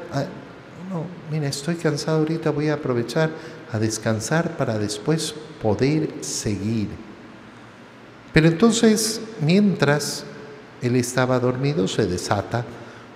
no, 0.91 1.06
mira, 1.32 1.47
estoy 1.47 1.74
cansado 1.74 2.19
ahorita, 2.19 2.52
voy 2.52 2.69
a 2.69 2.76
aprovechar 2.76 3.32
a 3.71 3.80
descansar 3.80 4.56
para 4.56 4.78
después 4.78 5.34
poder 5.60 6.24
seguir. 6.24 6.89
Pero 8.32 8.47
entonces, 8.47 9.21
mientras 9.39 10.24
él 10.84 10.97
estaba 10.97 11.39
dormido, 11.39 11.88
se 11.88 12.06
desata 12.06 12.63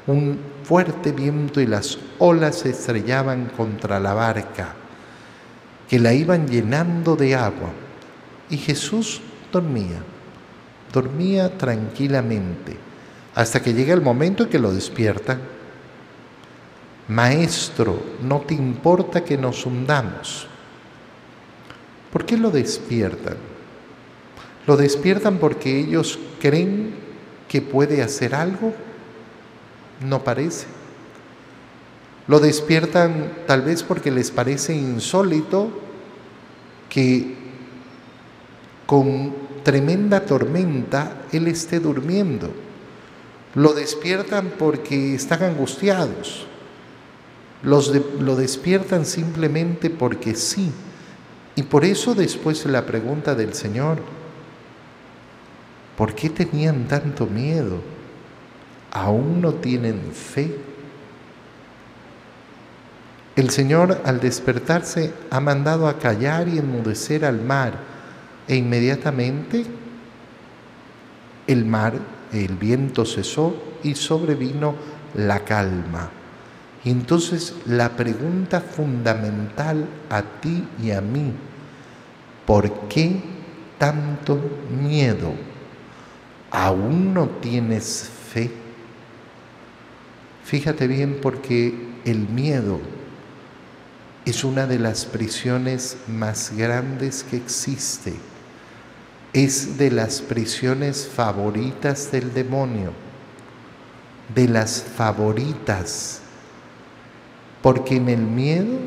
un 0.07 0.39
fuerte 0.63 1.11
viento 1.11 1.61
y 1.61 1.67
las 1.67 1.99
olas 2.17 2.55
se 2.55 2.71
estrellaban 2.71 3.51
contra 3.55 3.99
la 3.99 4.15
barca 4.15 4.77
que 5.89 5.99
la 5.99 6.13
iban 6.13 6.47
llenando 6.47 7.15
de 7.15 7.35
agua. 7.35 7.71
Y 8.49 8.57
Jesús 8.57 9.21
dormía, 9.51 10.01
dormía 10.93 11.57
tranquilamente, 11.57 12.77
hasta 13.33 13.61
que 13.61 13.73
llega 13.73 13.93
el 13.93 14.01
momento 14.01 14.43
en 14.43 14.49
que 14.49 14.59
lo 14.59 14.73
despiertan. 14.73 15.39
Maestro, 17.07 18.01
no 18.21 18.41
te 18.41 18.53
importa 18.53 19.23
que 19.23 19.37
nos 19.37 19.65
hundamos. 19.65 20.47
¿Por 22.11 22.25
qué 22.25 22.37
lo 22.37 22.49
despiertan? 22.49 23.37
¿Lo 24.65 24.77
despiertan 24.77 25.37
porque 25.37 25.79
ellos 25.79 26.17
creen 26.39 26.95
que 27.47 27.61
puede 27.61 28.01
hacer 28.01 28.33
algo? 28.33 28.73
No 30.01 30.23
parece. 30.23 30.74
Lo 32.27 32.39
despiertan 32.39 33.31
tal 33.45 33.61
vez 33.61 33.83
porque 33.83 34.09
les 34.09 34.31
parece 34.31 34.75
insólito 34.75 35.69
que 36.89 37.35
con 38.85 39.33
tremenda 39.63 40.21
tormenta 40.21 41.21
Él 41.31 41.47
esté 41.47 41.79
durmiendo. 41.79 42.51
Lo 43.53 43.73
despiertan 43.73 44.53
porque 44.57 45.15
están 45.15 45.43
angustiados. 45.43 46.47
Lo 47.63 48.35
despiertan 48.35 49.05
simplemente 49.05 49.89
porque 49.89 50.35
sí. 50.35 50.71
Y 51.55 51.63
por 51.63 51.85
eso 51.85 52.15
después 52.15 52.65
la 52.65 52.85
pregunta 52.85 53.33
del 53.33 53.53
Señor, 53.53 53.99
¿por 55.97 56.13
qué 56.13 56.29
tenían 56.29 56.87
tanto 56.87 57.27
miedo? 57.27 57.79
¿Aún 58.91 59.41
no 59.41 59.53
tienen 59.53 60.11
fe? 60.11 60.74
El 63.35 63.49
Señor 63.49 64.01
al 64.05 64.21
despertarse 64.21 65.13
ha 65.29 65.41
mandado 65.41 65.89
a 65.89 65.99
callar 65.99 66.47
y 66.47 66.57
enmudecer 66.57 67.25
al 67.25 67.41
mar 67.41 67.73
e 68.47 68.55
inmediatamente 68.55 69.65
el 71.47 71.65
mar, 71.65 71.93
el 72.31 72.55
viento 72.55 73.05
cesó 73.05 73.55
y 73.83 73.95
sobrevino 73.95 74.75
la 75.15 75.43
calma. 75.43 76.09
Entonces 76.85 77.53
la 77.65 77.89
pregunta 77.89 78.61
fundamental 78.61 79.85
a 80.09 80.21
ti 80.21 80.67
y 80.81 80.91
a 80.91 81.01
mí, 81.01 81.33
¿por 82.45 82.87
qué 82.87 83.21
tanto 83.77 84.39
miedo? 84.81 85.33
¿Aún 86.51 87.13
no 87.13 87.27
tienes 87.41 88.09
fe? 88.31 88.49
Fíjate 90.45 90.87
bien 90.87 91.19
porque 91.21 91.73
el 92.05 92.29
miedo 92.29 92.79
es 94.25 94.43
una 94.43 94.65
de 94.65 94.79
las 94.79 95.05
prisiones 95.05 95.97
más 96.07 96.51
grandes 96.57 97.23
que 97.23 97.37
existe. 97.37 98.13
Es 99.33 99.77
de 99.77 99.91
las 99.91 100.21
prisiones 100.21 101.07
favoritas 101.07 102.11
del 102.11 102.33
demonio, 102.33 102.91
de 104.33 104.47
las 104.47 104.81
favoritas, 104.81 106.21
porque 107.61 107.97
en 107.97 108.09
el 108.09 108.21
miedo 108.21 108.79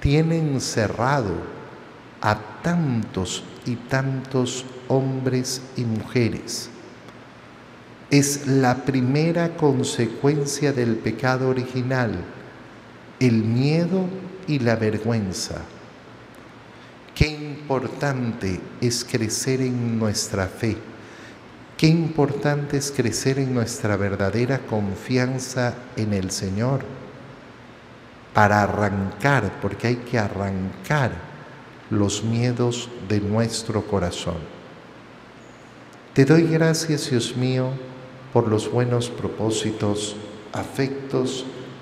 tiene 0.00 0.38
encerrado 0.38 1.34
a 2.22 2.38
tantos 2.62 3.44
y 3.66 3.76
tantos 3.76 4.64
hombres 4.88 5.60
y 5.76 5.84
mujeres. 5.84 6.70
Es 8.10 8.46
la 8.46 8.84
primera 8.84 9.56
consecuencia 9.56 10.72
del 10.72 10.96
pecado 10.96 11.48
original, 11.50 12.24
el 13.20 13.44
miedo 13.44 14.06
y 14.46 14.58
la 14.58 14.76
vergüenza. 14.76 15.56
Qué 17.14 17.28
importante 17.28 18.58
es 18.80 19.04
crecer 19.04 19.60
en 19.60 19.98
nuestra 19.98 20.46
fe. 20.46 20.76
Qué 21.76 21.86
importante 21.86 22.78
es 22.78 22.90
crecer 22.90 23.38
en 23.38 23.54
nuestra 23.54 23.96
verdadera 23.96 24.60
confianza 24.60 25.74
en 25.96 26.14
el 26.14 26.30
Señor 26.30 26.80
para 28.32 28.62
arrancar, 28.62 29.60
porque 29.60 29.88
hay 29.88 29.96
que 29.96 30.18
arrancar 30.18 31.12
los 31.90 32.24
miedos 32.24 32.88
de 33.08 33.20
nuestro 33.20 33.86
corazón. 33.86 34.38
Te 36.14 36.24
doy 36.24 36.44
gracias, 36.44 37.10
Dios 37.10 37.36
mío, 37.36 37.70
por 38.32 38.48
los 38.48 38.70
buenos 38.70 39.10
propósitos, 39.10 40.16
afectos 40.52 41.44